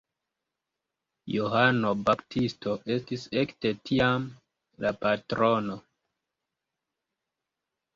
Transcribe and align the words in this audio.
Johano 1.33 1.91
Baptisto 2.07 2.75
estis 2.97 3.29
ekde 3.45 3.75
tiam 3.93 4.29
la 4.89 4.97
patrono. 5.07 5.83